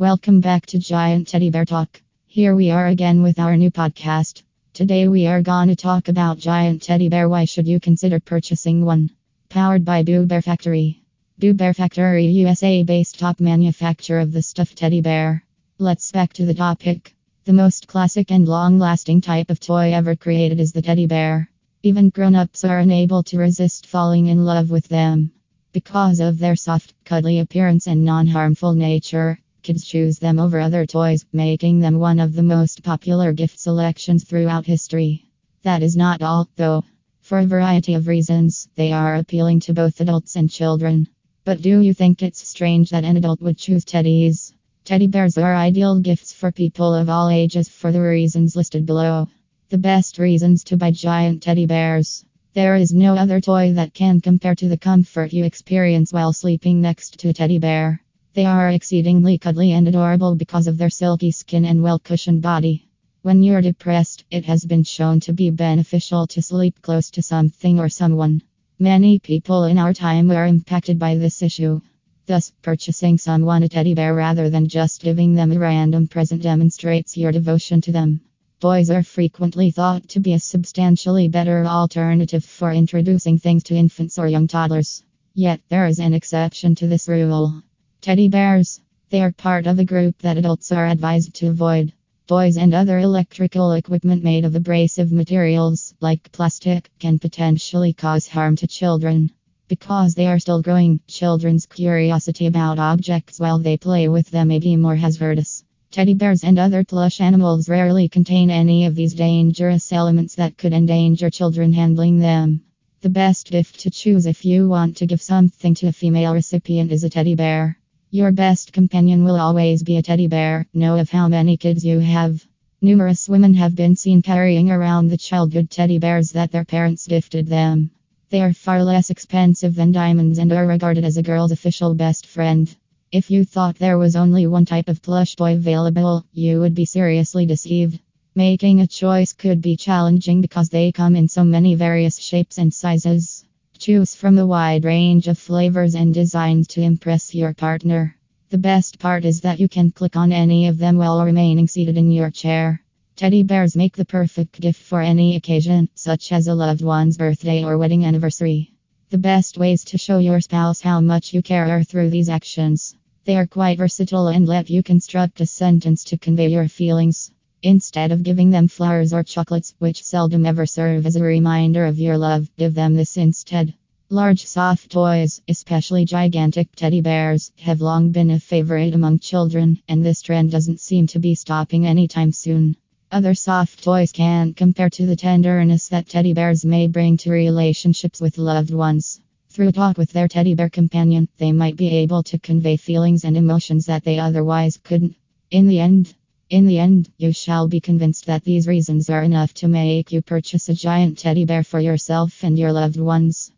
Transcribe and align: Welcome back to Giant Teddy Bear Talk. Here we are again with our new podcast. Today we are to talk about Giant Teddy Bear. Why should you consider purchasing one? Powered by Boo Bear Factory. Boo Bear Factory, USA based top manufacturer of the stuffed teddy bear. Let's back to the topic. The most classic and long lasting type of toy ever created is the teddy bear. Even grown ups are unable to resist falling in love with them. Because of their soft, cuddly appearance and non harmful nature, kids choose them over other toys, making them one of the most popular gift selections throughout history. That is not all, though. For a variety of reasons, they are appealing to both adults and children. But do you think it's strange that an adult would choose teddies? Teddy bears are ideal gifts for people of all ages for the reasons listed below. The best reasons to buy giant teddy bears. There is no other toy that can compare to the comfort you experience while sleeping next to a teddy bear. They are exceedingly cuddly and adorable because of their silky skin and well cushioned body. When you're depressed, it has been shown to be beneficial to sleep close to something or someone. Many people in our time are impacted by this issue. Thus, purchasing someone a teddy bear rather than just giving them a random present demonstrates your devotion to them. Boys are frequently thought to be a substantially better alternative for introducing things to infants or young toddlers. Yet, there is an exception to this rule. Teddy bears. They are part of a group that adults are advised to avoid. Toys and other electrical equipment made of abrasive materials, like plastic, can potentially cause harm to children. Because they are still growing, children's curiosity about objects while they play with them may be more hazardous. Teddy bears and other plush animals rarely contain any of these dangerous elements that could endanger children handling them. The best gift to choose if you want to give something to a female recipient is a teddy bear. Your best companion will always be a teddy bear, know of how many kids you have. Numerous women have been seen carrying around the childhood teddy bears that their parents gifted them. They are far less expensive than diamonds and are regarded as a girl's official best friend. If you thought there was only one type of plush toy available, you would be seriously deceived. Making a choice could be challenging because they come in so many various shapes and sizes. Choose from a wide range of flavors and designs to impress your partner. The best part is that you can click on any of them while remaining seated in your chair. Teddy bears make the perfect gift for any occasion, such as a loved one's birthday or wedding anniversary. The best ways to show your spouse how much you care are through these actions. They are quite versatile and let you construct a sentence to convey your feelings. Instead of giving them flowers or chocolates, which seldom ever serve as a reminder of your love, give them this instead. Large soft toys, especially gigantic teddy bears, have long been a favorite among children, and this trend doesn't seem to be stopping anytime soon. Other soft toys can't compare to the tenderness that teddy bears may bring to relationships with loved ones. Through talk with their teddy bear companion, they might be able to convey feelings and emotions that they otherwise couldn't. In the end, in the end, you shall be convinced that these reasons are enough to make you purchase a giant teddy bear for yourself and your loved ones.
Welcome 0.00 0.40
back 0.40 0.64
to 0.66 0.78
Giant 0.78 1.26
Teddy 1.26 1.50
Bear 1.50 1.64
Talk. 1.64 2.00
Here 2.28 2.54
we 2.54 2.70
are 2.70 2.86
again 2.86 3.20
with 3.20 3.40
our 3.40 3.56
new 3.56 3.72
podcast. 3.72 4.44
Today 4.72 5.08
we 5.08 5.26
are 5.26 5.42
to 5.42 5.74
talk 5.74 6.06
about 6.06 6.38
Giant 6.38 6.82
Teddy 6.82 7.08
Bear. 7.08 7.28
Why 7.28 7.46
should 7.46 7.66
you 7.66 7.80
consider 7.80 8.20
purchasing 8.20 8.84
one? 8.84 9.10
Powered 9.48 9.84
by 9.84 10.04
Boo 10.04 10.24
Bear 10.24 10.40
Factory. 10.40 11.02
Boo 11.40 11.52
Bear 11.52 11.74
Factory, 11.74 12.26
USA 12.26 12.84
based 12.84 13.18
top 13.18 13.40
manufacturer 13.40 14.20
of 14.20 14.30
the 14.30 14.40
stuffed 14.40 14.78
teddy 14.78 15.00
bear. 15.00 15.42
Let's 15.78 16.12
back 16.12 16.32
to 16.34 16.46
the 16.46 16.54
topic. 16.54 17.16
The 17.44 17.52
most 17.52 17.88
classic 17.88 18.30
and 18.30 18.46
long 18.46 18.78
lasting 18.78 19.22
type 19.22 19.50
of 19.50 19.58
toy 19.58 19.92
ever 19.92 20.14
created 20.14 20.60
is 20.60 20.70
the 20.70 20.80
teddy 20.80 21.06
bear. 21.06 21.50
Even 21.82 22.10
grown 22.10 22.36
ups 22.36 22.62
are 22.62 22.78
unable 22.78 23.24
to 23.24 23.38
resist 23.38 23.84
falling 23.84 24.28
in 24.28 24.44
love 24.44 24.70
with 24.70 24.86
them. 24.86 25.32
Because 25.72 26.20
of 26.20 26.38
their 26.38 26.54
soft, 26.54 26.94
cuddly 27.04 27.40
appearance 27.40 27.88
and 27.88 28.04
non 28.04 28.28
harmful 28.28 28.74
nature, 28.74 29.40
kids 29.68 29.84
choose 29.84 30.18
them 30.18 30.38
over 30.38 30.58
other 30.58 30.86
toys, 30.86 31.26
making 31.30 31.78
them 31.78 31.98
one 31.98 32.18
of 32.18 32.32
the 32.32 32.42
most 32.42 32.82
popular 32.82 33.34
gift 33.34 33.60
selections 33.60 34.24
throughout 34.24 34.64
history. 34.64 35.26
That 35.62 35.82
is 35.82 35.94
not 35.94 36.22
all, 36.22 36.48
though. 36.56 36.84
For 37.20 37.40
a 37.40 37.44
variety 37.44 37.92
of 37.92 38.08
reasons, 38.08 38.66
they 38.76 38.92
are 38.92 39.16
appealing 39.16 39.60
to 39.60 39.74
both 39.74 40.00
adults 40.00 40.36
and 40.36 40.48
children. 40.48 41.06
But 41.44 41.60
do 41.60 41.80
you 41.80 41.92
think 41.92 42.22
it's 42.22 42.48
strange 42.48 42.88
that 42.88 43.04
an 43.04 43.18
adult 43.18 43.42
would 43.42 43.58
choose 43.58 43.84
teddies? 43.84 44.54
Teddy 44.86 45.06
bears 45.06 45.36
are 45.36 45.54
ideal 45.54 46.00
gifts 46.00 46.32
for 46.32 46.50
people 46.50 46.94
of 46.94 47.10
all 47.10 47.28
ages 47.28 47.68
for 47.68 47.92
the 47.92 48.00
reasons 48.00 48.56
listed 48.56 48.86
below. 48.86 49.28
The 49.68 49.76
best 49.76 50.18
reasons 50.18 50.64
to 50.64 50.78
buy 50.78 50.92
giant 50.92 51.42
teddy 51.42 51.66
bears. 51.66 52.24
There 52.54 52.76
is 52.76 52.94
no 52.94 53.16
other 53.16 53.38
toy 53.38 53.74
that 53.74 53.92
can 53.92 54.22
compare 54.22 54.54
to 54.54 54.68
the 54.70 54.78
comfort 54.78 55.34
you 55.34 55.44
experience 55.44 56.10
while 56.10 56.32
sleeping 56.32 56.80
next 56.80 57.20
to 57.20 57.28
a 57.28 57.34
teddy 57.34 57.58
bear. 57.58 58.00
They 58.38 58.44
are 58.44 58.70
exceedingly 58.70 59.36
cuddly 59.36 59.72
and 59.72 59.88
adorable 59.88 60.36
because 60.36 60.68
of 60.68 60.78
their 60.78 60.90
silky 60.90 61.32
skin 61.32 61.64
and 61.64 61.82
well 61.82 61.98
cushioned 61.98 62.40
body. 62.40 62.86
When 63.22 63.42
you're 63.42 63.60
depressed, 63.60 64.22
it 64.30 64.44
has 64.44 64.64
been 64.64 64.84
shown 64.84 65.18
to 65.26 65.32
be 65.32 65.50
beneficial 65.50 66.24
to 66.28 66.40
sleep 66.40 66.80
close 66.80 67.10
to 67.10 67.20
something 67.20 67.80
or 67.80 67.88
someone. 67.88 68.42
Many 68.78 69.18
people 69.18 69.64
in 69.64 69.76
our 69.76 69.92
time 69.92 70.30
are 70.30 70.46
impacted 70.46 71.00
by 71.00 71.16
this 71.16 71.42
issue. 71.42 71.80
Thus, 72.26 72.52
purchasing 72.62 73.18
someone 73.18 73.64
a 73.64 73.68
teddy 73.68 73.94
bear 73.94 74.14
rather 74.14 74.48
than 74.48 74.68
just 74.68 75.02
giving 75.02 75.34
them 75.34 75.50
a 75.50 75.58
random 75.58 76.06
present 76.06 76.42
demonstrates 76.42 77.16
your 77.16 77.32
devotion 77.32 77.80
to 77.80 77.90
them. 77.90 78.20
Boys 78.60 78.88
are 78.88 79.02
frequently 79.02 79.72
thought 79.72 80.08
to 80.10 80.20
be 80.20 80.34
a 80.34 80.38
substantially 80.38 81.26
better 81.26 81.66
alternative 81.66 82.44
for 82.44 82.70
introducing 82.70 83.36
things 83.36 83.64
to 83.64 83.74
infants 83.74 84.16
or 84.16 84.28
young 84.28 84.46
toddlers. 84.46 85.02
Yet, 85.34 85.60
there 85.68 85.88
is 85.88 85.98
an 85.98 86.14
exception 86.14 86.76
to 86.76 86.86
this 86.86 87.08
rule. 87.08 87.64
Teddy 88.08 88.28
bears. 88.28 88.80
They 89.10 89.20
are 89.20 89.32
part 89.32 89.66
of 89.66 89.78
a 89.78 89.84
group 89.84 90.22
that 90.22 90.38
adults 90.38 90.72
are 90.72 90.86
advised 90.86 91.34
to 91.34 91.48
avoid. 91.48 91.92
Toys 92.26 92.56
and 92.56 92.72
other 92.72 92.98
electrical 93.00 93.72
equipment 93.72 94.24
made 94.24 94.46
of 94.46 94.54
abrasive 94.54 95.12
materials, 95.12 95.92
like 96.00 96.32
plastic, 96.32 96.90
can 96.98 97.18
potentially 97.18 97.92
cause 97.92 98.26
harm 98.26 98.56
to 98.56 98.66
children. 98.66 99.30
Because 99.68 100.14
they 100.14 100.26
are 100.26 100.38
still 100.38 100.62
growing, 100.62 101.00
children's 101.06 101.66
curiosity 101.66 102.46
about 102.46 102.78
objects 102.78 103.38
while 103.38 103.58
they 103.58 103.76
play 103.76 104.08
with 104.08 104.30
them 104.30 104.48
may 104.48 104.58
be 104.58 104.74
more 104.74 104.96
hazardous. 104.96 105.62
Teddy 105.90 106.14
bears 106.14 106.44
and 106.44 106.58
other 106.58 106.84
plush 106.84 107.20
animals 107.20 107.68
rarely 107.68 108.08
contain 108.08 108.48
any 108.48 108.86
of 108.86 108.94
these 108.94 109.12
dangerous 109.12 109.92
elements 109.92 110.34
that 110.36 110.56
could 110.56 110.72
endanger 110.72 111.28
children 111.28 111.74
handling 111.74 112.20
them. 112.20 112.62
The 113.02 113.10
best 113.10 113.50
gift 113.50 113.80
to 113.80 113.90
choose 113.90 114.24
if 114.24 114.46
you 114.46 114.66
want 114.66 114.96
to 114.96 115.06
give 115.06 115.20
something 115.20 115.74
to 115.74 115.88
a 115.88 115.92
female 115.92 116.32
recipient 116.32 116.90
is 116.90 117.04
a 117.04 117.10
teddy 117.10 117.34
bear. 117.34 117.77
Your 118.10 118.32
best 118.32 118.72
companion 118.72 119.22
will 119.22 119.38
always 119.38 119.82
be 119.82 119.98
a 119.98 120.02
teddy 120.02 120.28
bear, 120.28 120.66
know 120.72 120.96
of 120.96 121.10
how 121.10 121.28
many 121.28 121.58
kids 121.58 121.84
you 121.84 121.98
have. 121.98 122.42
Numerous 122.80 123.28
women 123.28 123.52
have 123.52 123.74
been 123.74 123.96
seen 123.96 124.22
carrying 124.22 124.70
around 124.70 125.08
the 125.08 125.18
childhood 125.18 125.68
teddy 125.68 125.98
bears 125.98 126.30
that 126.30 126.50
their 126.50 126.64
parents 126.64 127.06
gifted 127.06 127.48
them. 127.48 127.90
They 128.30 128.40
are 128.40 128.54
far 128.54 128.82
less 128.82 129.10
expensive 129.10 129.74
than 129.74 129.92
diamonds 129.92 130.38
and 130.38 130.50
are 130.54 130.66
regarded 130.66 131.04
as 131.04 131.18
a 131.18 131.22
girl's 131.22 131.52
official 131.52 131.94
best 131.94 132.24
friend. 132.24 132.74
If 133.12 133.30
you 133.30 133.44
thought 133.44 133.78
there 133.78 133.98
was 133.98 134.16
only 134.16 134.46
one 134.46 134.64
type 134.64 134.88
of 134.88 135.02
plush 135.02 135.36
toy 135.36 135.52
available, 135.52 136.24
you 136.32 136.60
would 136.60 136.74
be 136.74 136.86
seriously 136.86 137.44
deceived. 137.44 138.00
Making 138.34 138.80
a 138.80 138.86
choice 138.86 139.34
could 139.34 139.60
be 139.60 139.76
challenging 139.76 140.40
because 140.40 140.70
they 140.70 140.92
come 140.92 141.14
in 141.14 141.28
so 141.28 141.44
many 141.44 141.74
various 141.74 142.16
shapes 142.18 142.56
and 142.56 142.72
sizes. 142.72 143.37
Choose 143.78 144.16
from 144.16 144.38
a 144.38 144.46
wide 144.46 144.84
range 144.84 145.28
of 145.28 145.38
flavors 145.38 145.94
and 145.94 146.12
designs 146.12 146.66
to 146.68 146.80
impress 146.80 147.32
your 147.32 147.54
partner. 147.54 148.16
The 148.50 148.58
best 148.58 148.98
part 148.98 149.24
is 149.24 149.42
that 149.42 149.60
you 149.60 149.68
can 149.68 149.92
click 149.92 150.16
on 150.16 150.32
any 150.32 150.66
of 150.66 150.78
them 150.78 150.96
while 150.96 151.24
remaining 151.24 151.68
seated 151.68 151.96
in 151.96 152.10
your 152.10 152.28
chair. 152.32 152.82
Teddy 153.14 153.44
bears 153.44 153.76
make 153.76 153.94
the 153.94 154.04
perfect 154.04 154.60
gift 154.60 154.82
for 154.82 155.00
any 155.00 155.36
occasion, 155.36 155.88
such 155.94 156.32
as 156.32 156.48
a 156.48 156.56
loved 156.56 156.82
one's 156.82 157.16
birthday 157.16 157.62
or 157.62 157.78
wedding 157.78 158.04
anniversary. 158.04 158.72
The 159.10 159.18
best 159.18 159.56
ways 159.56 159.84
to 159.84 159.96
show 159.96 160.18
your 160.18 160.40
spouse 160.40 160.80
how 160.80 161.00
much 161.00 161.32
you 161.32 161.40
care 161.40 161.70
are 161.70 161.84
through 161.84 162.10
these 162.10 162.28
actions. 162.28 162.96
They 163.26 163.36
are 163.36 163.46
quite 163.46 163.78
versatile 163.78 164.26
and 164.26 164.44
let 164.44 164.68
you 164.68 164.82
construct 164.82 165.40
a 165.40 165.46
sentence 165.46 166.02
to 166.04 166.18
convey 166.18 166.48
your 166.48 166.66
feelings. 166.66 167.30
Instead 167.62 168.12
of 168.12 168.22
giving 168.22 168.50
them 168.50 168.68
flowers 168.68 169.12
or 169.12 169.24
chocolates, 169.24 169.74
which 169.80 170.04
seldom 170.04 170.46
ever 170.46 170.64
serve 170.64 171.04
as 171.04 171.16
a 171.16 171.22
reminder 171.22 171.86
of 171.86 171.98
your 171.98 172.16
love, 172.16 172.48
give 172.56 172.72
them 172.72 172.94
this 172.94 173.16
instead. 173.16 173.74
Large 174.10 174.46
soft 174.46 174.90
toys, 174.90 175.42
especially 175.48 176.04
gigantic 176.04 176.68
teddy 176.76 177.00
bears, 177.00 177.50
have 177.58 177.80
long 177.80 178.12
been 178.12 178.30
a 178.30 178.38
favorite 178.38 178.94
among 178.94 179.18
children, 179.18 179.82
and 179.88 180.04
this 180.04 180.22
trend 180.22 180.52
doesn't 180.52 180.80
seem 180.80 181.08
to 181.08 181.18
be 181.18 181.34
stopping 181.34 181.84
anytime 181.84 182.30
soon. 182.30 182.76
Other 183.10 183.34
soft 183.34 183.82
toys 183.82 184.12
can't 184.12 184.56
compare 184.56 184.90
to 184.90 185.06
the 185.06 185.16
tenderness 185.16 185.88
that 185.88 186.08
teddy 186.08 186.34
bears 186.34 186.64
may 186.64 186.86
bring 186.86 187.16
to 187.18 187.32
relationships 187.32 188.20
with 188.20 188.38
loved 188.38 188.72
ones. 188.72 189.20
Through 189.50 189.72
talk 189.72 189.98
with 189.98 190.12
their 190.12 190.28
teddy 190.28 190.54
bear 190.54 190.70
companion, 190.70 191.28
they 191.38 191.50
might 191.50 191.76
be 191.76 191.88
able 191.88 192.22
to 192.22 192.38
convey 192.38 192.76
feelings 192.76 193.24
and 193.24 193.36
emotions 193.36 193.86
that 193.86 194.04
they 194.04 194.20
otherwise 194.20 194.78
couldn't. 194.84 195.16
In 195.50 195.66
the 195.66 195.80
end, 195.80 196.14
in 196.50 196.66
the 196.66 196.78
end, 196.78 197.10
you 197.18 197.32
shall 197.32 197.68
be 197.68 197.80
convinced 197.80 198.26
that 198.26 198.44
these 198.44 198.66
reasons 198.66 199.10
are 199.10 199.22
enough 199.22 199.52
to 199.54 199.68
make 199.68 200.12
you 200.12 200.22
purchase 200.22 200.68
a 200.68 200.74
giant 200.74 201.18
teddy 201.18 201.44
bear 201.44 201.62
for 201.62 201.80
yourself 201.80 202.42
and 202.42 202.58
your 202.58 202.72
loved 202.72 202.98
ones. 202.98 203.52